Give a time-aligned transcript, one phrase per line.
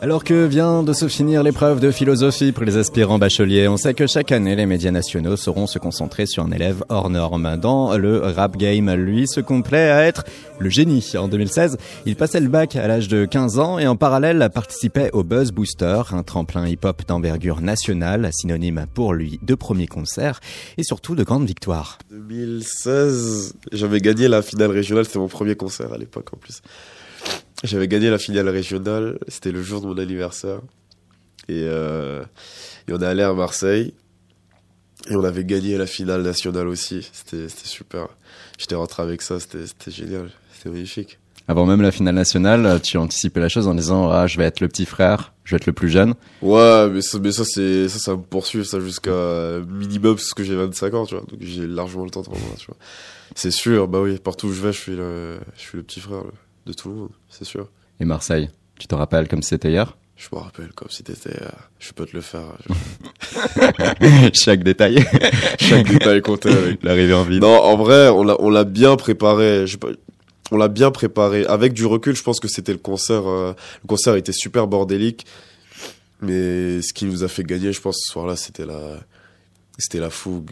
[0.00, 3.94] Alors que vient de se finir l'épreuve de philosophie pour les aspirants bacheliers, on sait
[3.94, 7.56] que chaque année, les médias nationaux sauront se concentrer sur un élève hors norme.
[7.56, 10.22] Dans le rap game, lui se complaît à être
[10.60, 11.04] le génie.
[11.18, 15.10] En 2016, il passait le bac à l'âge de 15 ans et en parallèle participait
[15.14, 20.38] au Buzz Booster, un tremplin hip-hop d'envergure nationale, synonyme pour lui de premier concert
[20.76, 21.98] et surtout de grandes victoires.
[22.12, 26.62] 2016, j'avais gagné la finale régionale, c'était mon premier concert à l'époque en plus.
[27.64, 30.60] J'avais gagné la finale régionale, c'était le jour de mon anniversaire.
[31.48, 32.22] Et, euh,
[32.86, 33.94] et on est allé à Marseille.
[35.10, 37.08] Et on avait gagné la finale nationale aussi.
[37.12, 38.08] C'était super.
[38.58, 40.30] J'étais rentré avec ça, c'était génial.
[40.52, 41.18] C'était magnifique.
[41.50, 44.60] Avant même la finale nationale, tu anticipais la chose en disant ah, je vais être
[44.60, 46.14] le petit frère, je vais être le plus jeune.
[46.42, 50.54] Ouais, mais ça, mais ça ça, ça me poursuit ça jusqu'à minimum parce que j'ai
[50.54, 51.24] 25 ans, tu vois.
[51.24, 52.76] Donc j'ai largement le temps de tu vois.
[53.34, 56.00] C'est sûr, bah oui, partout où je vais, je suis le, je suis le petit
[56.00, 56.24] frère
[56.68, 57.68] de tout le monde, c'est sûr.
[57.98, 59.96] Et Marseille, tu te rappelles comme c'était hier?
[60.16, 61.52] Je me rappelle comme si c'était hier.
[61.78, 62.56] Je peux te le faire.
[64.34, 65.04] Chaque détail.
[65.58, 67.40] Chaque détail comptait avec l'arrivée en ville.
[67.40, 69.64] Non, en vrai, on l'a, on l'a bien préparé.
[70.50, 71.46] on l'a bien préparé.
[71.46, 73.28] Avec du recul, je pense que c'était le concert.
[73.28, 75.24] Euh, le concert était super bordélique.
[76.20, 78.98] Mais ce qui nous a fait gagner, je pense, ce soir-là, c'était la,
[79.78, 80.50] c'était la fougue,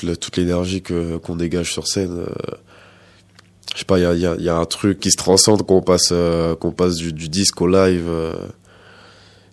[0.00, 2.20] toute, l'énergie que, qu'on dégage sur scène.
[2.20, 2.56] Euh,
[3.82, 6.10] je sais pas, il y a, y a, un truc qui se transcende qu'on passe,
[6.12, 8.04] euh, qu'on passe du, du, disque au live.
[8.08, 8.32] Euh,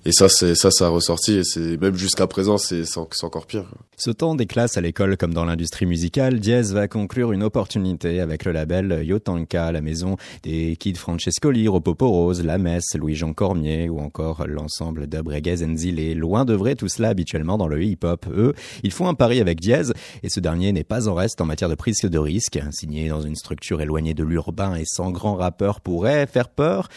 [0.05, 1.33] et ça, c'est ça, ça a ressorti.
[1.33, 2.83] Et c'est même jusqu'à présent, c'est
[3.23, 3.65] encore pire.
[3.97, 8.45] Sautant des classes à l'école comme dans l'industrie musicale, Diaz va conclure une opportunité avec
[8.45, 13.99] le label Yotanka, la maison des Kid Francescoli, Ropopo Rose, La Messe, Louis-Jean Cormier ou
[13.99, 16.17] encore l'ensemble d'Abreguez Enzile.
[16.17, 18.25] Loin de vrai tout cela habituellement dans le hip-hop.
[18.31, 18.53] Eux,
[18.83, 21.69] ils font un pari avec Diaz et ce dernier n'est pas en reste en matière
[21.69, 22.59] de prise de risque.
[22.71, 26.87] Signé dans une structure éloignée de l'urbain et sans grand rappeur pourrait faire peur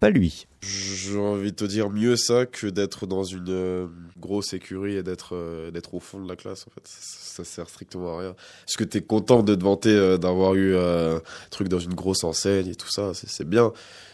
[0.00, 0.46] pas lui.
[0.62, 3.86] J'ai envie de te dire mieux ça que d'être dans une euh,
[4.18, 6.82] grosse écurie et d'être euh, d'être au fond de la classe en fait.
[6.86, 8.30] Ça, sert strictement à rien.
[8.66, 12.24] Est-ce que t'es content de te vanter euh, d'avoir eu un truc dans une grosse
[12.24, 13.72] enseigne et tout ça, c'est bien.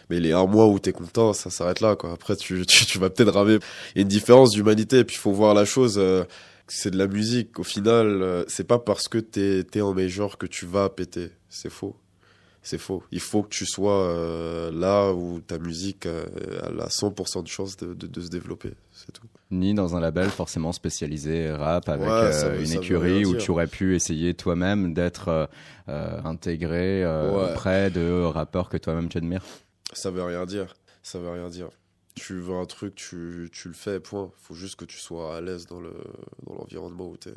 [0.09, 2.11] Mais les un mois où t'es content, ça s'arrête là quoi.
[2.11, 2.63] Après tu,
[2.99, 3.59] vas peut-être ramer.
[3.95, 6.01] Une différence d'humanité et puis faut voir la chose
[6.69, 7.59] c'est de la musique.
[7.59, 11.29] Au final, c'est pas parce que t'es es en major que tu vas péter.
[11.49, 11.95] C'est faux
[12.67, 13.01] c'est faux.
[13.11, 16.25] Il faut que tu sois euh, là où ta musique a,
[16.65, 19.25] a 100% de chance de, de, se développer, c'est tout.
[19.51, 23.95] Ni dans un label forcément spécialisé rap avec euh, une écurie où tu aurais pu
[23.95, 25.49] essayer toi-même d'être
[25.87, 29.43] euh, intégré auprès de rappeurs que toi-même tu admires.
[29.93, 30.75] Ça veut rien dire.
[31.03, 31.69] Ça veut rien dire.
[32.15, 34.29] Tu veux un truc, tu, tu le fais, point.
[34.37, 37.35] Il faut juste que tu sois à l'aise dans l'environnement le, dans où tu es.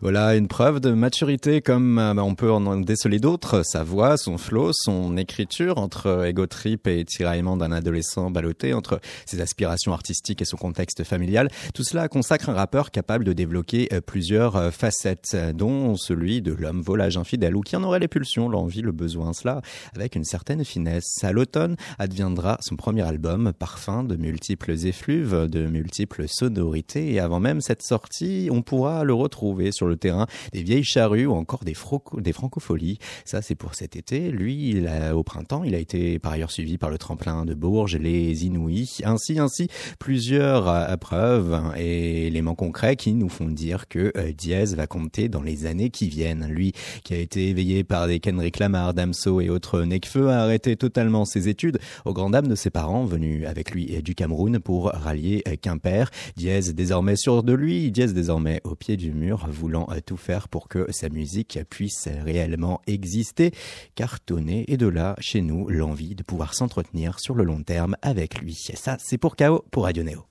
[0.00, 3.62] Voilà une preuve de maturité comme euh, on peut en déceler d'autres.
[3.64, 9.00] Sa voix, son flow, son écriture entre ego trip et tiraillement d'un adolescent ballotté, entre
[9.26, 11.48] ses aspirations artistiques et son contexte familial.
[11.74, 16.52] Tout cela consacre un rappeur capable de débloquer euh, plusieurs euh, facettes, dont celui de
[16.52, 19.62] l'homme volage infidèle ou qui en aurait les pulsions, l'envie, le besoin, cela
[19.94, 21.22] avec une certaine finesse.
[21.22, 27.40] À l'automne adviendra son premier album, parfum de multiples effluves, de multiples sonorités et avant
[27.40, 31.64] même cette sortie, on pourra le retrouver sur le terrain des vieilles charrues ou encore
[31.64, 31.76] des,
[32.18, 32.98] des francopholies.
[33.24, 34.30] Ça, c'est pour cet été.
[34.30, 37.54] Lui, il a, au printemps, il a été par ailleurs suivi par le tremplin de
[37.54, 39.68] Bourges, les Inouïs, ainsi, ainsi,
[39.98, 45.28] plusieurs euh, preuves et éléments concrets qui nous font dire que euh, Diaz va compter
[45.28, 46.46] dans les années qui viennent.
[46.48, 46.72] Lui,
[47.04, 51.24] qui a été éveillé par des Kendrick Lamar, Damso et autres Nekfeu, a arrêté totalement
[51.24, 55.42] ses études au grand dam de ses parents venus avec lui du Cameroun pour rallier
[55.48, 56.10] euh, Quimper.
[56.36, 60.68] Diaz désormais sûr de lui, Diaz désormais au pied du mur voulant tout faire pour
[60.68, 63.52] que sa musique puisse réellement exister,
[63.94, 68.40] cartonner, et de là, chez nous, l'envie de pouvoir s'entretenir sur le long terme avec
[68.40, 68.54] lui.
[68.74, 70.26] Ça, c'est pour KO, pour Radio Neo.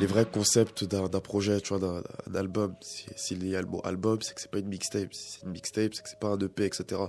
[0.00, 4.18] Les vrais concepts d'un projet, tu vois, d'un album, s'il y a le mot album,
[4.22, 5.12] c'est que c'est pas une mixtape.
[5.12, 7.02] C'est une mixtape, c'est que c'est pas un EP, etc.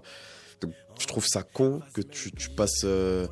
[0.62, 3.28] Donc, je trouve ça con que tu, passes, euh,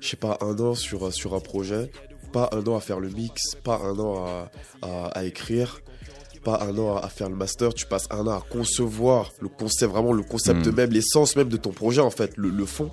[0.00, 1.90] je sais pas, un an sur, sur un projet
[2.32, 4.48] pas un an à faire le mix, pas un an
[4.82, 5.80] à, écrire,
[6.42, 9.92] pas un an à, faire le master, tu passes un an à concevoir le concept,
[9.92, 10.74] vraiment le concept hmm.
[10.74, 12.90] même, l'essence même de ton projet en fait, le, fond.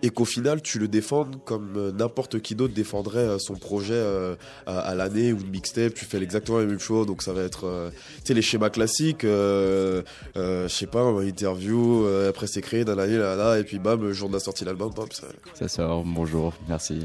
[0.00, 3.94] Et qu'au final, tu le défendes comme euh, n'importe qui d'autre défendrait euh, son projet
[3.94, 5.92] euh, à, l'année ou une mixtape.
[5.94, 7.04] Tu fais exactement la même chose.
[7.04, 9.24] Donc ça va être, tu sais, les schémas classiques.
[9.24, 10.02] je
[10.68, 14.34] sais pas, interview, après c'est créé dans l'année, là, là, et puis bam, jour de
[14.34, 15.26] la sortie de l'album, ça...
[15.54, 16.04] ça sort.
[16.04, 17.04] Bonjour, merci.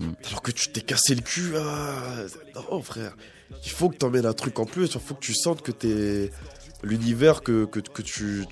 [0.00, 0.12] Mm.
[0.26, 1.52] Alors que tu t'es cassé le cul.
[1.56, 2.24] Ah,
[2.54, 3.16] non, frère.
[3.64, 4.94] Il faut que t'emmènes un truc en plus.
[4.94, 6.30] Il faut que tu sentes que t'es.
[6.82, 8.46] L'univers que, que, que tu,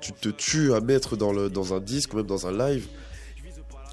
[0.00, 2.86] tu te tues à mettre dans, le, dans un disque ou même dans un live,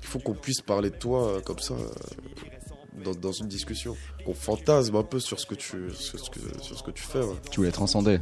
[0.02, 3.98] il faut qu'on puisse parler de toi euh, comme ça euh, dans, dans une discussion.
[4.24, 7.02] Qu'on fantasme un peu sur ce que tu, sur ce que, sur ce que tu
[7.02, 7.22] fais.
[7.22, 7.36] ouais.
[7.50, 8.20] Tu voulais transcender.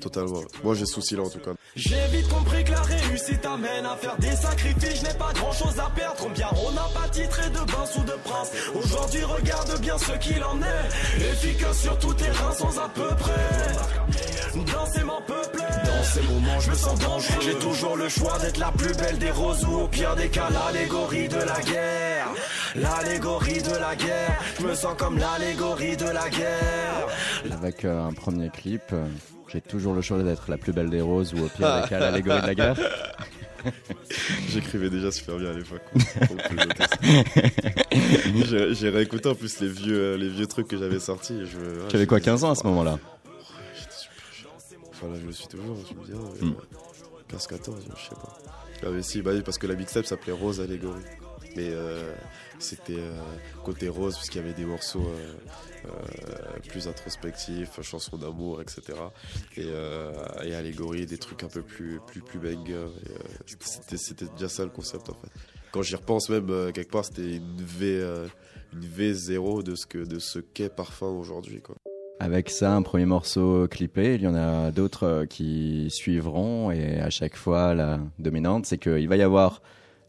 [0.00, 0.42] Totalement.
[0.64, 1.52] Moi, j'ai ce souci-là en tout cas.
[1.74, 5.00] J'ai vite compris que la réussite amène à faire des sacrifices.
[5.00, 6.16] Je n'ai pas grand chose à perdre.
[6.18, 8.50] Combien on n'a pas titré de prince ou de prince.
[8.74, 11.24] Aujourd'hui, regarde bien ce qu'il en est.
[11.32, 14.62] Efficace sur tout terrain sans à peu près.
[14.70, 15.58] Danser mon peuple.
[15.58, 17.40] Dans ces moments, je me sens dangereux.
[17.40, 20.48] J'ai toujours le choix d'être la plus belle des roses ou au pire des cas,
[20.50, 22.21] l'allégorie de la guerre.
[22.74, 24.40] L'allégorie de la guerre.
[24.60, 27.06] Je me sens comme l'allégorie de la guerre.
[27.52, 29.06] Avec euh, un premier clip, euh,
[29.48, 31.98] j'ai toujours le choix d'être la plus belle des roses ou au pire des cas
[31.98, 32.76] l'allégorie de la guerre.
[34.48, 35.82] J'écrivais déjà super bien à l'époque.
[38.74, 41.34] J'ai- réécouté en plus les vieux, euh, les vieux trucs que j'avais sortis.
[41.42, 42.98] et Je, ouais, Tu avais quoi, me 15 ans à ce moment-là?
[43.76, 44.50] J'étais super.
[44.90, 46.54] Enfin là, je le suis toujours, je me dis, hein, Mm.
[47.36, 48.36] 15-14, je sais pas.
[48.84, 51.00] Ah, mais si, bah oui, parce que la mixtape s'appelait Rose Allégorie.
[51.54, 52.12] Mais euh,
[52.62, 53.12] c'était euh,
[53.64, 55.34] côté rose, puisqu'il y avait des morceaux euh,
[55.86, 58.98] euh, plus introspectifs, chansons d'amour, etc.
[59.56, 59.66] Et,
[60.44, 62.40] et allégorie, des trucs un peu plus, plus, plus
[63.96, 65.30] c'était, déjà ça le concept en fait.
[65.72, 68.28] Quand j'y repense même, quelque part, c'était une V, euh,
[68.74, 71.62] une V0 de ce, que, de ce qu'est Parfum aujourd'hui.
[72.20, 77.10] Avec ça, un premier morceau clippé, il y en a d'autres qui suivront et à
[77.10, 79.62] chaque fois la dominante, c'est qu'il va y avoir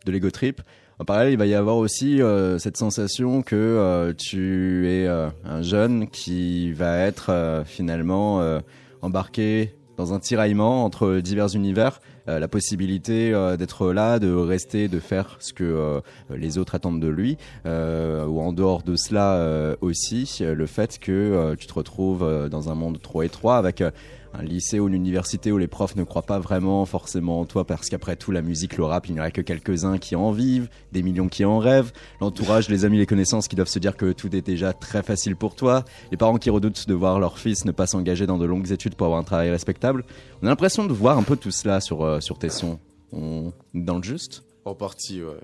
[0.05, 0.61] de l'ego trip.
[0.99, 5.29] En parallèle, il va y avoir aussi euh, cette sensation que euh, tu es euh,
[5.43, 8.59] un jeune qui va être euh, finalement euh,
[9.01, 14.99] embarqué dans un tiraillement entre divers univers, euh, la possibilité d'être là, de rester, de
[14.99, 16.01] faire ce que
[16.31, 21.67] les autres attendent de lui, ou en dehors de cela aussi, le fait que tu
[21.67, 23.83] te retrouves dans un monde trop étroit avec
[24.33, 27.65] un lycée ou une université où les profs ne croient pas vraiment forcément en toi
[27.65, 30.31] parce qu'après tout la musique, le rap, il n'y en a que quelques-uns qui en
[30.31, 33.95] vivent, des millions qui en rêvent, l'entourage, les amis, les connaissances qui doivent se dire
[33.95, 37.37] que tout est déjà très facile pour toi, les parents qui redoutent de voir leur
[37.37, 40.03] fils ne pas s'engager dans de longues études pour avoir un travail respectable.
[40.41, 42.79] On a l'impression de voir un peu tout cela sur, euh, sur tes sons.
[43.11, 43.53] On...
[43.73, 44.43] Dans le juste?
[44.65, 45.39] En partie, ouais.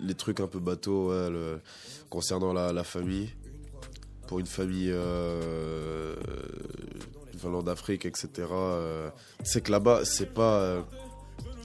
[0.00, 1.12] Les trucs un peu bateaux,
[2.10, 3.30] concernant la, la famille.
[4.28, 6.14] Pour une famille euh,
[7.42, 8.28] venant d'Afrique, etc.
[8.52, 9.10] euh,
[9.44, 10.60] c'est que là-bas, c'est pas.
[10.60, 10.82] euh,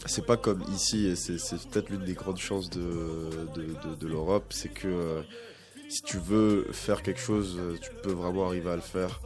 [0.07, 3.95] c'est pas comme ici, et c'est c'est peut-être l'une des grandes chances de, de, de-
[3.95, 5.21] de l'Europe, c'est que euh,
[5.89, 9.19] si tu veux faire quelque chose, tu peux vraiment arriver à le faire.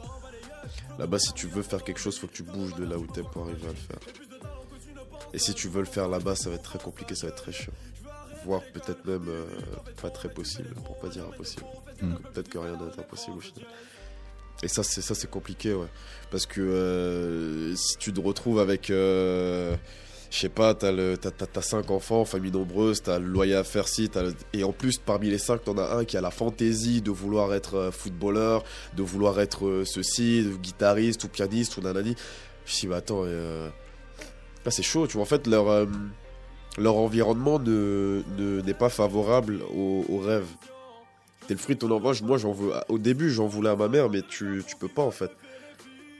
[0.98, 3.22] Là-bas, si tu veux faire quelque chose, faut que tu bouges de là où t'es
[3.22, 3.98] pour arriver à le faire.
[5.32, 7.42] Et si tu veux le faire là-bas, ça va être très compliqué, ça va être
[7.42, 7.72] très chiant.
[8.44, 9.44] Voire peut-être même euh,
[10.00, 11.64] pas très possible, pour pas dire impossible.
[12.02, 12.14] Mm.
[12.32, 13.66] Peut-être que rien n'est impossible au final.
[14.62, 15.86] Et ça, c'est ça, c'est compliqué, ouais.
[16.30, 19.74] Parce que euh, si tu te retrouves avec, euh,
[20.30, 23.64] je sais pas, t'as le, t'as, t'as- cinq enfants, famille nombreuse, t'as le loyer à
[23.64, 26.30] faire si, t'as et en plus parmi les cinq, t'en as un qui a la
[26.30, 28.62] fantaisie de vouloir être euh, footballeur,
[28.96, 32.14] de vouloir être ceci, guitariste ou pianiste ou nanani.
[32.66, 33.68] Je dis, mais attends, euh,
[34.68, 35.22] c'est chaud, tu vois.
[35.22, 35.86] En fait, leur,
[36.78, 40.46] leur environnement ne, ne- n'est pas favorable au, au rêve.
[41.50, 42.22] T'es le fruit de ton embauche.
[42.22, 42.70] Moi, j'en veux.
[42.88, 45.32] Au début, j'en voulais à ma mère, mais tu, tu peux pas en fait.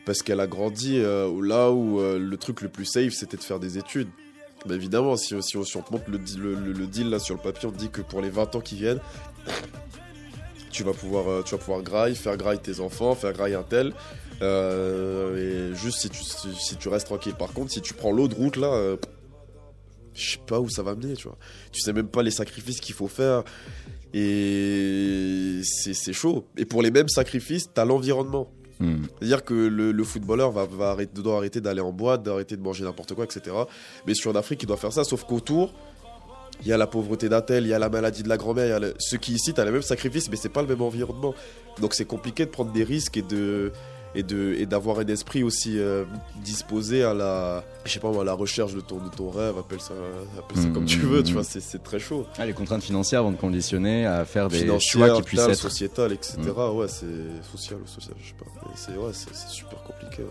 [0.05, 3.43] Parce qu'elle a grandi euh, là où euh, le truc le plus safe, c'était de
[3.44, 4.09] faire des études.
[4.67, 6.19] Mais évidemment, si, on, te montre le,
[6.56, 8.75] le, deal là sur le papier, on te dit que pour les 20 ans qui
[8.75, 8.99] viennent,
[10.72, 13.63] tu vas pouvoir, euh, tu vas pouvoir graille, faire graille tes enfants, faire graille un
[13.63, 13.93] tel.
[14.43, 17.34] Euh, et juste si tu, si, tu restes tranquille.
[17.34, 18.96] Par contre, si tu prends l'autre route là,
[20.20, 21.36] je sais pas où ça va mener, tu vois.
[21.72, 23.43] Tu sais même pas les sacrifices qu'il faut faire.
[24.34, 26.46] Et c'est c'est chaud.
[26.56, 28.50] Et pour les mêmes sacrifices, t'as l'environnement.
[28.81, 29.03] Hmm.
[29.19, 32.62] C'est-à-dire que le, le footballeur va, va arrêter, doit arrêter d'aller en boîte, d'arrêter de
[32.62, 33.55] manger n'importe quoi, etc.
[34.06, 35.74] Mais sur en Afrique, il doit faire ça, sauf qu'autour,
[36.62, 38.81] il y a la pauvreté d'un tel, il y a la maladie de la grand-mère,
[38.81, 41.34] le- ceux qui ici, t'as les mêmes sacrifices, mais c'est pas le même environnement.
[41.81, 43.70] Donc c'est compliqué de prendre des risques et de
[44.14, 46.05] et de et d'avoir un esprit aussi euh,
[46.43, 49.81] disposé à la je sais pas à la recherche de ton de ton rêve, appelle
[49.81, 49.94] ça
[50.38, 51.24] appelle ça comme tu veux, mhm.
[51.24, 52.26] tu vois, c'est très chaud.
[52.38, 55.55] Ah, les contraintes financières vont te conditionner à faire des choix qui puissent être.
[55.55, 56.38] sociétal, etc.
[56.72, 57.06] Ouais, c'est
[57.50, 58.46] social ou social, je sais pas.
[58.74, 59.12] C'est ouais,
[59.48, 60.22] super compliqué.
[60.22, 60.29] ouais.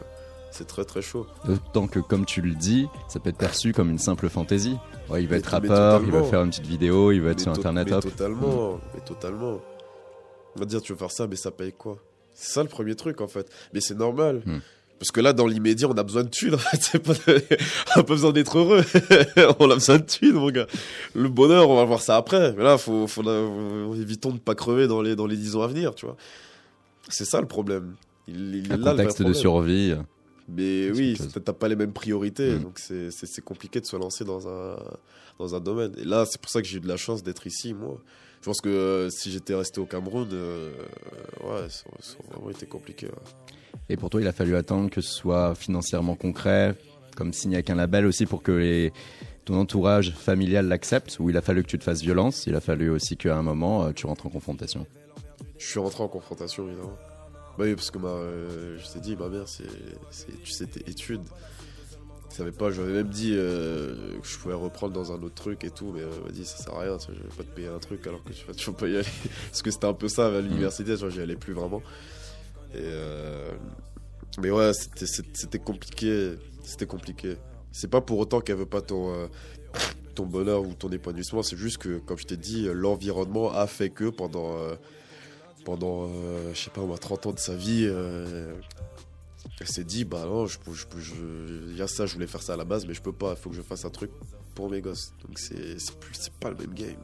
[0.51, 1.27] C'est très très chaud.
[1.45, 4.77] D'autant que, comme tu le dis, ça peut être perçu comme une simple fantaisie.
[5.07, 7.39] Ouais, il va Mais- être rappeur, il va faire une petite vidéo, il va être
[7.39, 7.87] sur internet.
[7.87, 8.03] mais hop.
[8.03, 9.59] totalement, mais totalement.
[10.55, 11.97] On va dire, tu veux faire ça, mais ça paye quoi?
[12.41, 13.49] C'est ça le premier truc en fait.
[13.73, 14.41] Mais c'est normal.
[14.45, 14.59] Hmm.
[14.97, 16.55] Parce que là, dans l'immédiat, on a besoin de thunes.
[16.55, 16.97] En fait.
[17.95, 18.83] On a pas besoin d'être heureux.
[19.59, 20.67] on a besoin de thunes, mon gars.
[21.15, 22.53] Le bonheur, on va voir ça après.
[22.57, 25.61] Mais là, faut, faut, faut- évitons de pas crever dans les, dans les 10 ans
[25.61, 26.17] à venir, tu vois.
[27.07, 27.95] C'est ça le problème.
[28.27, 29.95] Il, il Un là le vrai contexte de survie.
[30.49, 32.63] Mais oui, t'as pas les mêmes priorités, Mm.
[32.63, 34.75] donc c'est compliqué de se lancer dans un,
[35.39, 35.93] dans un domaine.
[35.97, 37.97] Et là, c'est pour ça que j'ai eu de la chance d'être ici, moi.
[38.41, 40.71] Je pense que euh, si j'étais resté au Cameroun, euh,
[41.43, 43.07] ouais, ça, aurait- ça aurait vraiment été compliqué.
[43.07, 43.13] ouais.
[43.89, 46.75] Et pour toi, il a fallu attendre que ce soit financièrement concret,
[47.17, 48.93] comme signé avec un label aussi pour que les,
[49.45, 52.61] ton entourage familial l'accepte, ou il a fallu que tu te fasses violence, il a
[52.61, 54.85] fallu aussi qu'à un moment, euh, tu rentres en confrontation?
[55.57, 56.97] Je suis rentré en confrontation, évidemment.
[57.57, 58.07] Bah oui, parce que ma,
[58.77, 59.63] je t'ai dit, ma mère, c'est,
[60.11, 61.23] c'est- études.
[62.29, 65.63] Je savais pas, j'avais même dit euh, que je pouvais reprendre dans un autre truc
[65.63, 67.67] et tout, mais euh, m'a dit, ça sert à rien, je vais pas te payer
[67.67, 69.07] un truc alors que tu vas toujours pas y aller.
[69.49, 71.81] parce que c'était un peu ça à l'université, j'y allais plus vraiment.
[72.75, 73.51] Euh,
[74.39, 76.33] mais ouais, c'était, compliqué,
[76.63, 77.35] c'était compliqué.
[77.71, 79.27] C'est pas pour autant qu'elle veut pas ton, euh,
[80.13, 83.89] ton bonheur ou ton épanouissement, c'est juste que, comme je t'ai dit, l'environnement a fait
[83.89, 84.55] que pendant.
[85.65, 86.07] pendant,
[86.53, 87.91] je sais pas, moi, 30 ans de sa vie,
[89.61, 92.41] elle s'est dit, bah non, je, je, je- il y a ça, je voulais faire
[92.41, 94.11] ça à la base, mais je peux pas, il faut que je fasse un truc
[94.55, 95.13] pour mes gosses.
[95.27, 95.77] Donc c'est
[96.39, 96.95] pas le même game.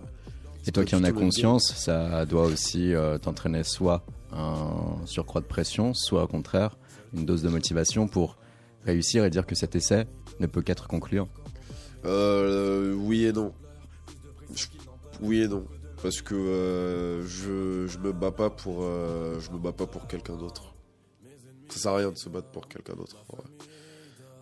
[0.67, 5.45] Et toi qui en as conscience, ça doit aussi euh, t'entraîner soit un surcroît de
[5.45, 6.77] pression, soit au contraire
[7.13, 8.37] une dose de motivation pour
[8.83, 10.05] réussir et dire que cet essai
[10.39, 11.29] ne peut qu'être concluant.
[12.03, 13.53] Euh, oui et non.
[15.21, 15.65] Oui et non.
[16.01, 20.07] Parce que euh, je, je me bats pas pour euh, je me bats pas pour
[20.07, 20.74] quelqu'un d'autre.
[21.75, 23.17] Ça sert à rien de se battre pour quelqu'un d'autre.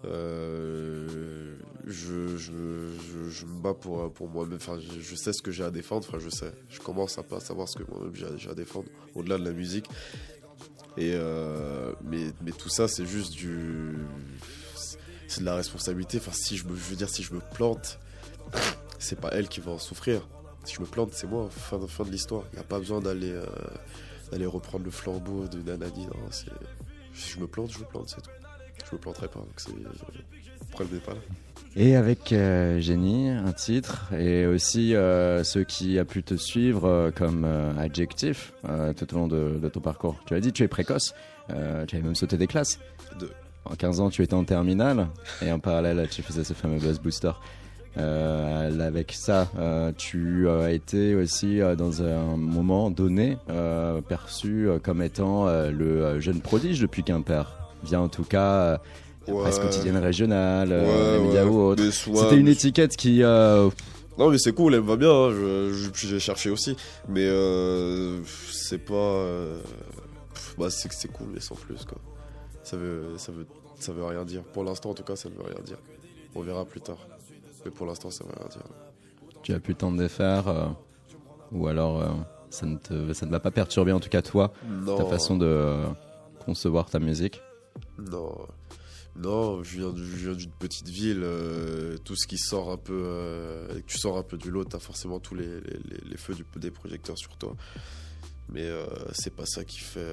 [0.06, 4.58] Euh, je, me bats pour, pour moi-même.
[4.58, 6.06] Enfin, je, sais ce que j'ai à défendre.
[6.08, 6.52] Enfin, je sais.
[6.70, 8.86] Je commence à pas savoir ce que moi-même j'ai à- défendre
[9.16, 9.88] au-delà de la musique.
[10.96, 13.98] Et euh, mais, mais tout ça, c'est juste du.
[15.28, 16.20] C'est de la responsabilité.
[16.20, 17.98] Enfin, si je, me, je veux dire, si je me plante,
[19.00, 20.28] c'est pas elle qui va en souffrir.
[20.66, 21.50] Si je me plante, c'est moi.
[21.50, 22.44] Fin de, fin de l'histoire.
[22.52, 23.44] Il n'y a pas besoin d'aller euh,
[24.30, 26.06] d'aller reprendre le flambeau de Nanani.
[26.06, 26.30] Non.
[27.14, 28.30] Si je me plante, je me plante, c'est tout.
[28.90, 29.40] Je me planterai pas.
[29.40, 29.74] Donc c'est.
[29.76, 31.20] N'est pas là.
[31.76, 36.88] Et avec euh, Jenny, un titre, et aussi euh, ceux qui a pu te suivre
[36.88, 40.20] euh, comme euh, adjectif euh, tout au long de, de ton parcours.
[40.26, 41.16] Tu as dit tu es précoce,
[41.50, 42.80] euh, tu avais même sauté des classes.
[43.20, 43.32] Deux.
[43.66, 45.08] En 15 ans, tu étais en terminale,
[45.42, 47.32] et en parallèle, tu faisais ce fameux buzz booster.
[47.98, 54.68] Euh, avec ça, euh, tu as été aussi euh, dans un moment donné euh, perçu
[54.68, 57.46] euh, comme étant euh, le euh, jeune prodige depuis Quimper.
[57.84, 58.78] Bien en tout cas, euh,
[59.28, 61.82] la presse quotidienne régionale, euh, Ouais, les médias ouais.
[62.10, 63.22] ou C'était une étiquette qui.
[63.22, 63.70] euh,
[64.18, 66.76] Non mais c'est cool, elle me va bien, hein, je, je- puis j'ai cherché aussi.
[67.10, 68.22] Mais euh,
[68.52, 68.94] c'est pas...
[68.96, 69.60] euh,
[70.58, 71.98] bah c'est que c'est cool mais sans plus quoi.
[72.64, 73.46] Ça veut, ça, veut,
[73.80, 74.42] ça veut rien dire.
[74.44, 75.78] Pour l'instant en tout cas ça ne veut rien dire.
[76.36, 76.98] On verra plus tard.
[77.66, 78.64] Mais pour l'instant ça veut rien dire.
[79.42, 80.68] tu as pu t'en défaire, euh,
[81.52, 82.10] ou alors euh,
[82.50, 85.38] ça, ne te, ça ne va pas perturber en tout cas toi, Non, ta façon
[85.38, 85.86] de euh,
[86.46, 87.42] concevoir ta musique.
[87.98, 88.36] non,
[89.16, 91.24] non, je viens, du- je viens d'une petite ville,
[92.04, 94.80] tout ce qui sort un peu, et que tu sors un peu du lot, t'as
[94.80, 97.56] forcément tous les, les- les- les feux du, des projecteurs sur toi.
[98.50, 98.68] Mais
[99.14, 100.12] c'est pas ça qui fait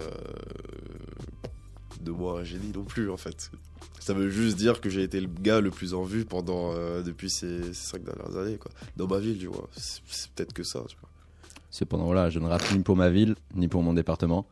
[2.00, 3.50] de moi un génie non plus en fait.
[3.98, 7.02] Ça veut juste dire que j'ai été le gars le plus en vue pendant euh,
[7.02, 8.70] depuis ces, ces cinq dernières années quoi.
[8.96, 9.68] Dans ma ville, tu vois.
[9.76, 10.82] C'est peut-être que ça.
[10.88, 11.10] Tu vois.
[11.70, 14.46] Cependant, voilà, je ne rappe ni pour ma ville, ni pour mon département.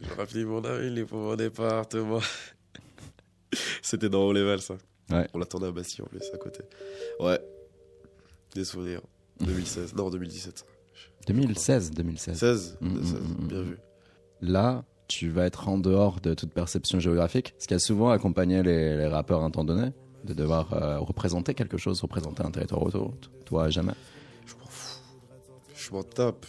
[0.00, 2.20] Je rappelle mon avis, les pour mon département.
[3.82, 4.76] C'était dans Haut Level, ça.
[5.10, 5.26] Ouais.
[5.34, 6.60] On l'attendait à Bastille en plus, à côté.
[7.18, 7.38] Ouais.
[8.54, 9.02] Des souvenirs.
[9.40, 9.94] 2016.
[9.94, 10.64] non, 2017.
[11.26, 12.38] 2016, 2016.
[12.38, 12.78] 16.
[12.80, 13.14] Mm, mm, 16.
[13.14, 13.64] mm, Bien mm.
[13.64, 13.76] vu.
[14.40, 18.62] Là, tu vas être en dehors de toute perception géographique, ce qui a souvent accompagné
[18.62, 19.90] les, rappeurs à un temps donné,
[20.24, 23.12] de devoir euh, représenter quelque chose, représenter un territoire autour.
[23.44, 23.94] Toi, jamais.
[24.46, 25.00] Je m'en fous.
[25.74, 26.46] Je m'en tape.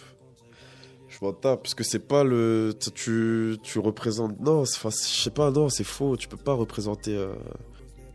[1.09, 1.63] Je m'en tape.
[1.63, 2.75] Parce que c'est pas le.
[2.93, 4.39] tu- Tu, représentes.
[4.39, 6.15] Non, je sais pas, non, c'est faux.
[6.15, 7.33] Tu peux pas représenter euh,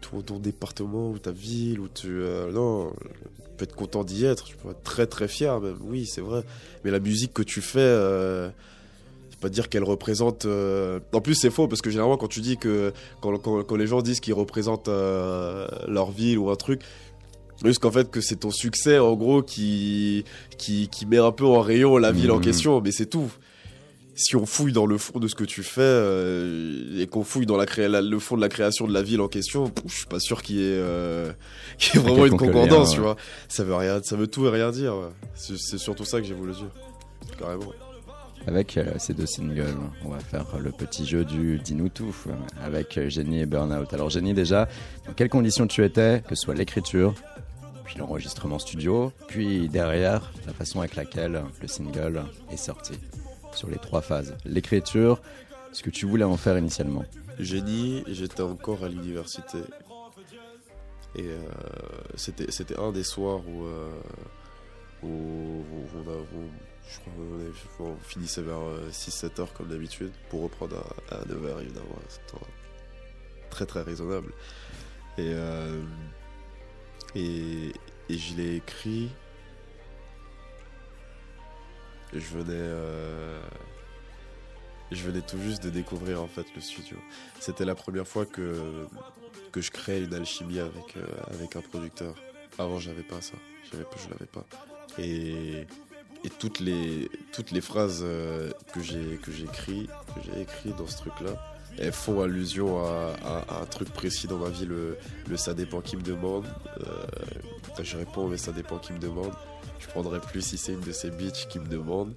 [0.00, 1.80] ton, ton département ou ta ville.
[1.80, 2.08] Ou tu.
[2.08, 2.92] euh, non.
[2.92, 4.44] Tu peux être content d'y être.
[4.44, 5.78] Tu peux être très très fier, même.
[5.80, 6.44] Oui, c'est vrai.
[6.84, 7.80] Mais la musique que tu fais.
[9.40, 10.46] Pas dire qu'elle représente.
[10.46, 12.92] euh, En plus, c'est faux parce que généralement, quand tu dis que.
[13.20, 16.80] Quand, quand, quand les gens disent qu'ils représentent euh, leur ville ou un truc.
[17.64, 20.24] Juste qu'en fait, que c'est ton succès, en gros, qui,
[20.58, 22.42] qui, qui met un peu en rayon la ville en Mhm.
[22.44, 23.30] question, mais c'est tout.
[24.14, 27.44] Si on fouille dans le fond de ce que tu fais euh, et qu'on fouille
[27.46, 29.84] dans la cré- la- le fond de la création de la ville en question, pff,
[29.86, 30.82] je suis pas sûr qu'il y ait,
[31.78, 33.16] qu'il y ait vraiment une concordance, tu vois.
[33.48, 34.94] Ça veut rien, ça veut tout et rien dire.
[34.94, 35.10] ouais.
[35.34, 36.70] C'est surtout ça que j'ai voulu dire,
[37.38, 37.72] carrément.
[38.46, 42.32] Avec euh, ces deux singles, on va faire le petit jeu du dis-nous tout euh,
[42.64, 43.92] avec euh, Jenny et Burnout.
[43.92, 44.68] Alors Jenny déjà,
[45.06, 47.14] dans quelles conditions tu étais, que ce soit l'écriture,
[47.84, 52.94] puis l'enregistrement studio, puis derrière la façon avec laquelle le single est sorti
[53.52, 54.36] sur les trois phases.
[54.44, 55.20] L'écriture,
[55.72, 57.04] ce que tu voulais en faire initialement.
[57.40, 59.58] Génie, j'étais encore à l'université.
[61.16, 61.28] Et
[62.16, 63.64] c'était, un des soirs où
[66.88, 66.98] je
[67.68, 70.76] crois qu'on finissait vers 6-7 heures comme d'habitude pour reprendre
[71.10, 71.98] à, à 9 heures évidemment.
[72.08, 72.44] C'était
[73.50, 74.32] très très raisonnable.
[75.18, 75.82] Et, euh,
[77.14, 77.72] et,
[78.08, 79.10] et je l'ai écrit.
[82.12, 82.52] Je venais.
[82.52, 83.40] euh,
[84.92, 86.96] je venais tout juste de découvrir en fait le studio.
[87.40, 88.86] C'était la première fois que,
[89.50, 92.14] que je créais une alchimie avec, euh, avec un producteur.
[92.58, 93.34] Avant, j'avais pas ça.
[93.72, 94.46] Je l'avais pas.
[94.98, 95.66] Et,
[96.26, 100.70] et toutes, les, toutes les phrases euh, que j'ai que j'ai écrit, que j'ai écrit
[100.76, 101.30] dans ce truc-là,
[101.78, 104.96] elles font allusion à, à- à un truc précis dans ma vie, le,
[105.28, 106.44] le ça dépend qui me demande.
[106.80, 109.32] Euh, je réponds, mais ça dépend qui me demande.
[109.78, 112.12] Je prendrai plus si c'est une de ces bitches qui me demande.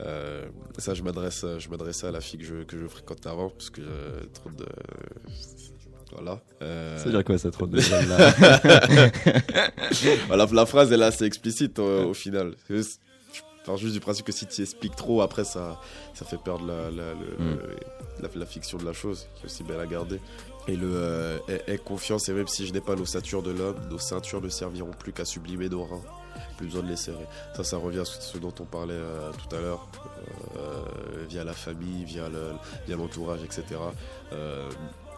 [0.00, 0.44] Euh,
[0.78, 3.70] ça, je m'adresse, je m'adressais à la fille que je, que je fréquentais avant, parce
[3.70, 4.66] que euh, trop de.
[6.12, 6.40] Voilà.
[6.62, 7.76] Euh, Ça veut dire quoi ça trop de
[8.08, 9.10] là?
[10.26, 12.54] Voilà, la phrase elle est assez explicite euh, au final.
[13.64, 15.80] Pars juste du principe que si tu expliques trop, après ça,
[16.12, 17.58] ça fait perdre la, la, le- Mm.
[18.22, 20.20] la, la fiction de la chose, qui est aussi belle à garder.
[20.68, 23.98] Et le euh, aie, confiance, et même si je n'ai pas l'ossature de l'homme, nos
[23.98, 26.02] ceintures ne serviront plus qu'à sublimer nos reins.
[26.56, 27.26] Plus besoin de les serrer.
[27.56, 29.88] Ça, ça revient à ce dont on parlait euh, tout à l'heure,
[30.56, 30.82] euh,
[31.28, 32.52] via la famille, via le-
[32.86, 33.64] via l'entourage, etc.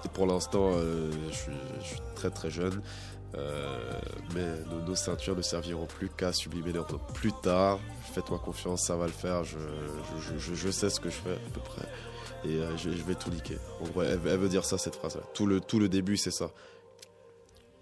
[0.07, 2.81] Et pour l'instant, euh, je, suis, je suis très très jeune.
[3.37, 3.77] Euh,
[4.35, 7.01] mais nos, nos ceintures ne serviront plus qu'à sublimer leurs reins.
[7.13, 7.81] Plus tard,
[8.15, 9.43] faites-moi confiance, ça va le faire.
[9.43, 9.59] Je,
[10.21, 11.89] je, je, je sais ce que je fais à peu près.
[12.45, 13.57] Et euh, je, vais tout niquer.
[13.81, 15.23] En gros, elle, elle veut dire ça, cette phrase-là.
[15.35, 16.53] Tout le, tout le début, c'est ça.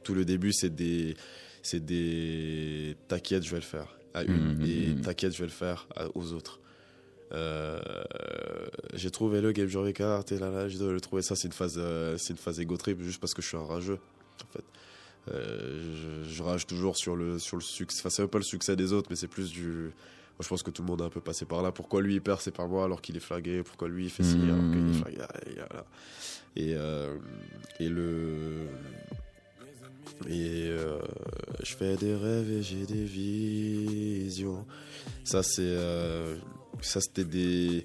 [0.03, 1.15] Tout le début, c'est des.
[1.63, 2.97] C'est des.
[3.07, 3.99] T'inquiète, je vais le faire.
[4.15, 4.55] À une.
[4.55, 5.01] Mhm, et mhm.
[5.03, 6.59] t'inquiète, je vais le faire à- aux autres.
[7.35, 7.81] Euh,
[8.95, 11.53] j'ai trouvé le game Journey carte et là là j'ai le trouver ça c'est une
[11.53, 13.99] phase euh, c'est une phase ego trip juste parce que je suis un rageux
[14.43, 14.65] en fait.
[15.33, 18.45] Euh, je, je rage toujours sur le sur le succès enfin c'est même pas le
[18.45, 19.91] succès des autres mais c'est plus du
[20.37, 21.71] moi, je pense que tout le monde a un peu passé par là.
[21.71, 24.23] Pourquoi lui il perd c'est pas moi alors qu'il est flagué pourquoi lui il fait
[24.23, 24.95] ci alors qu'il est Mhm.
[24.95, 25.19] flagué
[26.57, 27.17] et, euh,
[27.81, 28.67] et le
[30.29, 30.99] et euh,
[31.65, 34.65] je fais des rêves et j'ai des visions.
[35.25, 36.37] Ça c'est euh,
[36.83, 37.85] ça c'était des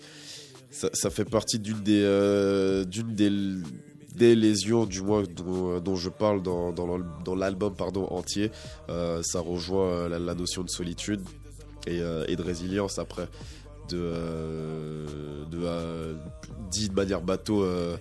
[0.72, 3.32] ça, fait partie d'une des euh, d'une des
[4.16, 8.52] des lésions du moins dont, dont je parle dans, dans l'al- dans l'album pardon entier.
[8.90, 11.22] Euh, ça rejoint euh, la, notion de solitude
[11.88, 13.28] et, euh, de résilience après
[13.90, 15.06] de euh,
[15.64, 16.16] euh,
[16.70, 17.98] dit de manière bateau euh,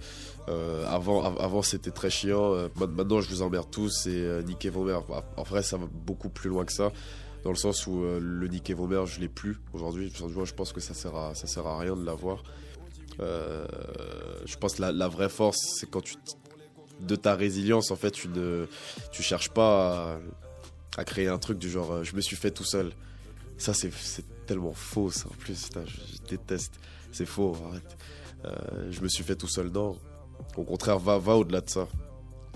[0.48, 2.53] euh, avant av- avant c'était très chiant.
[2.55, 5.03] Euh, ma- maintenant je vous emmerde tous et euh, niquez vos mères.
[5.09, 6.90] Bah, en vrai ça va beaucoup plus loin que ça
[7.48, 10.80] dans le sens où euh, le vos mères je l'ai plus aujourd'hui je pense que
[10.80, 12.42] ça sert à ça sert à rien de l'avoir
[13.20, 13.66] euh,
[14.44, 16.14] je pense que la, la vraie force, c'est quand tu
[17.00, 18.66] de ta résilience, en fait, tu ne
[19.12, 20.18] tu cherches pas
[20.96, 22.92] à, créer un truc du genre euh, je me suis fait tout seul.
[23.56, 23.90] Ça, c'est
[24.46, 25.28] tellement faux, ça.
[25.28, 26.74] En plus, je déteste.
[27.12, 27.96] C'est faux, arrête.
[28.44, 29.96] Euh, je me suis fait tout seul, non.
[30.56, 31.88] Au contraire, va, va au-delà de ça.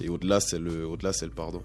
[0.01, 1.63] Et au-delà, c'est le, au-delà, c'est le pardon.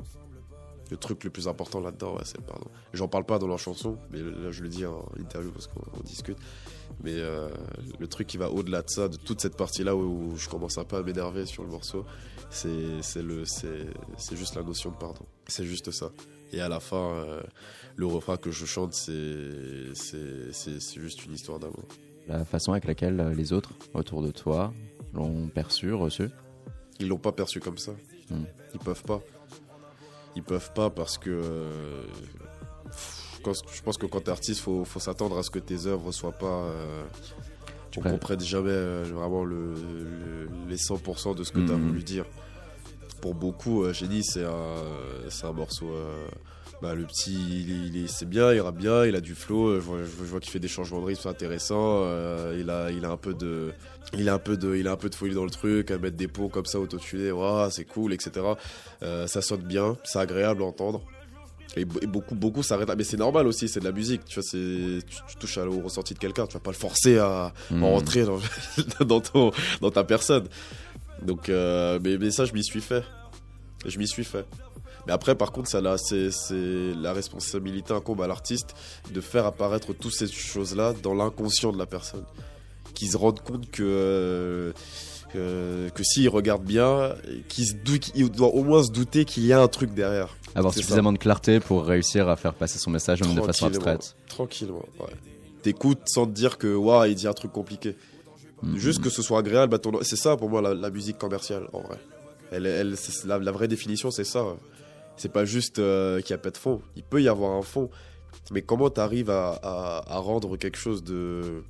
[0.89, 2.67] Le truc le plus important là-dedans, ouais, c'est le pardon.
[2.93, 5.81] J'en parle pas dans leur chanson, mais là, je le dis en interview parce qu'on
[5.97, 6.37] on discute.
[7.03, 7.49] Mais euh,
[7.99, 10.85] le truc qui va au-delà de ça, de toute cette partie-là où, je commence un
[10.85, 12.05] peu à m'énerver sur le morceau,
[12.49, 15.25] c'est c'est le c'est c'est juste la notion de pardon.
[15.47, 16.11] C'est juste ça.
[16.53, 17.41] Et à la fin, euh,
[17.97, 21.85] le refrain que je chante, c'est c'est c'est c'est juste une histoire d'amour.
[22.27, 24.73] La façon avec laquelle les autres autour de toi
[25.13, 26.29] l'ont perçu, reçu?
[26.99, 27.91] Ils l'ont pas perçu comme ça.
[28.29, 28.43] Hmm.
[28.73, 29.21] Ils peuvent pas.
[30.37, 32.03] Ils peuvent pas parce que euh,
[33.43, 36.11] quand- je pense que quand t'es artiste, faut faut s'attendre à ce que tes œuvres
[36.11, 37.03] soient pas euh,
[37.89, 37.99] Tu
[38.45, 41.87] jamais euh, vraiment le, le- les 100% de ce que tu as Mhm.
[41.87, 42.25] voulu dire.
[43.19, 44.75] Pour beaucoup, euh, Génie, c'est un,
[45.29, 45.87] c'est un morceau.
[46.81, 49.67] Bah, le petit, il, il est- c'est bien, il rappe bien, il a du flow.
[49.69, 52.01] euh, Je vois, je vois qu'il fait des changements de rythme, c'est intéressant.
[52.03, 53.71] euh, il, a, il, a un peu de,
[54.13, 55.97] il, a un peu de, il a un peu de folie dans le truc, à
[55.97, 58.45] mettre des pots comme ça, autotuner, Ouah, c'est cool, etc.
[59.03, 61.01] Euh, ça sonne bien, c'est agréable à entendre.
[61.75, 62.89] Et, beaucoup, beaucoup s'arrêtent.
[62.97, 64.25] Mais c'est normal aussi, c'est de la musique.
[64.25, 66.47] Tu vois, c'est, tu, tu touches à- au ressenti de quelqu'un.
[66.47, 67.83] Tu vas pas le forcer à, Hmm.
[67.83, 68.39] en rentrer dans,
[69.05, 70.47] dans, ton, dans ta personne.
[71.21, 73.03] Donc, euh, mais, mais ça, je m'y suis fait.
[73.85, 74.45] Je m'y suis fait.
[75.07, 78.75] Mais après, par contre, ça, là, c'est, c'est la responsabilité incombe à l'artiste
[79.13, 82.25] de faire apparaître toutes ces choses-là dans l'inconscient de la personne.
[82.93, 84.73] Qu'ils se rendent compte que, euh,
[85.31, 87.15] que, que s'il regarde bien,
[87.47, 90.35] qu'il doit au moins se douter qu'il y a un truc derrière.
[90.55, 94.13] Avoir suffisamment de clarté pour réussir à faire passer son message même de façon abstraite.
[94.27, 95.13] Tranquillement, ouais.
[95.61, 97.95] T'écoutes sans te dire que, waouh, il dit un truc compliqué.
[98.61, 98.75] Mm.
[98.75, 99.91] Juste que ce soit agréable ton.
[100.01, 101.97] C'est ça pour moi la, musique commerciale en vrai.
[102.51, 104.43] Elle, elle, la, la, vraie définition, c'est ça.
[105.17, 106.81] C'est pas juste euh, qu'il n'y a pas de fond.
[106.95, 107.89] Il peut y avoir un fond.
[108.51, 111.63] Mais comment tu arrives à, à, rendre quelque chose de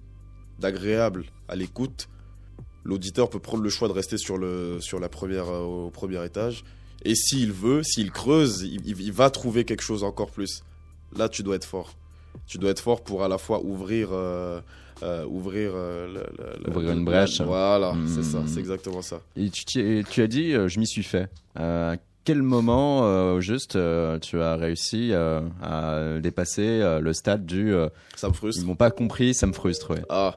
[0.60, 2.10] d'agréable à l'écoute?
[2.84, 6.24] L'auditeur peut prendre le choix de rester sur, le, sur la première, euh, au premier
[6.24, 6.64] étage.
[7.04, 10.64] Et s'il veut, s'il creuse, il, il, va trouver quelque chose encore plus.
[11.16, 11.94] Là, tu dois être fort.
[12.46, 14.10] Tu dois être fort pour à la fois ouvrir.
[14.12, 14.62] Euh,
[15.04, 16.24] euh, ouvrir, euh,
[16.68, 17.40] ouvrir une brèche.
[17.42, 19.22] Voilà, c'est ça, c'est exactement ça.
[19.36, 19.64] Et tu,
[20.10, 21.30] tu as dit, je m'y suis fait.
[22.28, 23.78] Quel moment, juste,
[24.22, 27.74] tu as réussi à dépasser le stade du.
[28.16, 28.62] ça me frustre.
[28.62, 30.04] Ils m'ont pas compris, ça me frustre, ouais.
[30.10, 30.36] Ah,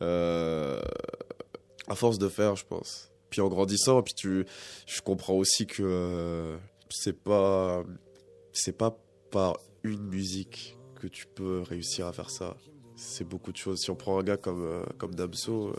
[0.00, 3.10] à force de faire, je pense.
[3.30, 4.46] Puis en grandissant, puis tu,
[4.86, 6.56] je comprends aussi que
[6.88, 7.82] c'est pas,
[8.52, 8.96] c'est pas
[9.32, 12.54] par une musique que tu peux réussir à faire ça
[12.96, 13.80] c'est beaucoup de choses.
[13.80, 15.72] Si on prend un gars comme, euh, comme Damso, euh,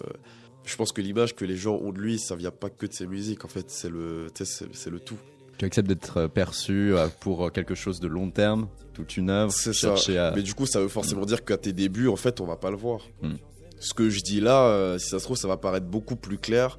[0.65, 2.93] je pense que l'image que les gens ont de lui, ça vient pas que de
[2.93, 3.45] ses musiques.
[3.45, 5.17] En fait, c'est le, c'est, le tout.
[5.57, 9.51] Tu acceptes d'être perçu euh, pour quelque chose de long terme, toute une œuvre.
[9.51, 9.95] C'est ça.
[10.35, 12.71] Mais du coup, ça veut forcément dire qu'à tes débuts, en fait, on va pas
[12.71, 13.01] le voir.
[13.21, 13.35] Hmm.
[13.79, 16.77] Ce que je dis là, si ça se trouve, ça va paraître beaucoup plus clair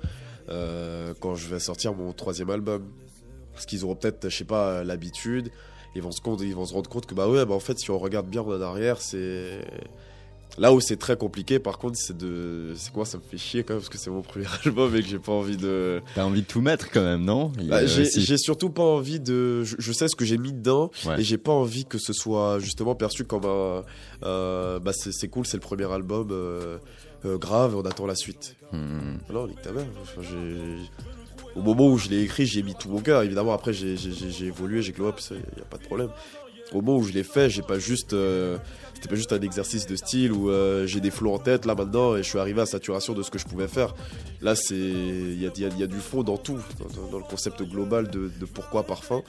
[0.48, 2.90] quand je vais sortir mon troisième album.
[3.52, 5.50] Parce qu'ils auront peut-être, je sais pas, l'habitude.
[5.94, 7.78] Ils vont se compte, ils vont se rendre compte que bah ouais, bah en fait,
[7.78, 9.60] si on regarde bien en arrière, c'est
[10.58, 12.72] Là où c'est très compliqué, par contre, c'est de.
[12.76, 15.02] C'est quoi Ça me fait chier quand même parce que c'est mon premier album et
[15.02, 16.00] que j'ai pas envie de.
[16.14, 17.52] T'as envie de tout mettre quand même, non?
[17.64, 19.64] Bah, J'ai surtout pas envie de.
[19.64, 22.94] Je, sais ce que j'ai mis dedans et j'ai pas envie que ce soit justement
[22.94, 23.84] perçu comme un.
[24.24, 26.78] Euh, bah, c'est cool, c'est le premier album euh,
[27.24, 28.56] euh, grave et on attend la suite.
[28.72, 29.18] Hmm.
[29.32, 29.84] Non, nique ta mère.
[31.54, 33.22] au moment où je l'ai écrit, j'ai mis tout mon cœur.
[33.22, 33.96] Évidemment, après, j'ai
[34.46, 36.10] évolué, j'ai glow up, il n'y a pas de problème.
[36.72, 38.14] Au moment où je l'ai fait, j'ai pas juste
[38.96, 41.74] c'était pas juste un exercice de style où euh, j'ai des flots en tête là
[41.74, 43.94] maintenant et je suis arrivé à saturation de ce que je pouvais faire.
[44.40, 46.59] Là, c'est il y a, du fond dans tout,
[47.11, 49.22] dans, le concept global de, pourquoi parfum.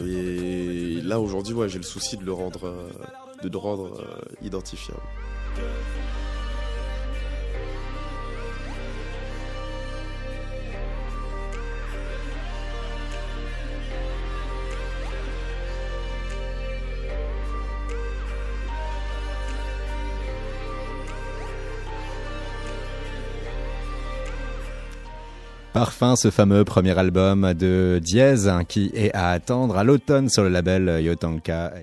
[0.00, 2.88] Et là aujourd'hui, ouais, j'ai le souci de le rendre, euh,
[3.42, 4.46] de le rendre euh,
[25.76, 30.42] Parfum, ce fameux premier album de Diez hein, qui est à attendre à l'automne sur
[30.42, 31.74] le label Yotanka.